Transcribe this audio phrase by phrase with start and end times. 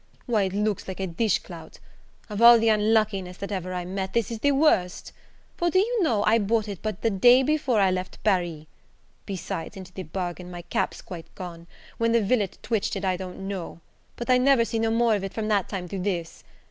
[0.25, 1.77] why it looks like a dish clout!
[2.27, 5.11] Of all the unluckiness that ever I met, this is the worst!
[5.57, 8.65] for, do you know, I bought it but the day before I left Paris!
[9.27, 11.67] Besides, into the bargain, my cap's quite gone:
[11.99, 13.79] where the villain twitched it, I don't know;
[14.15, 16.43] but I never see no more of it from that time to this.